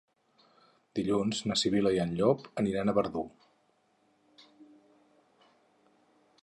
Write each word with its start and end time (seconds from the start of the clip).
Dilluns 0.99 1.41
na 1.51 1.57
Sibil·la 1.63 1.91
i 1.97 1.99
en 2.05 2.15
Llop 2.21 2.47
aniran 2.63 2.91
a 2.91 2.97
Verdú. 2.99 3.25